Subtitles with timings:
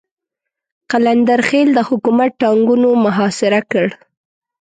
[0.91, 3.87] قلندر خېل د حکومت ټانګونو محاصره کړ.